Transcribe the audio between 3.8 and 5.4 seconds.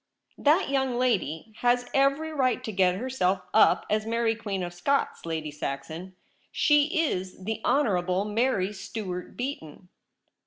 as Mary Queen of Scots,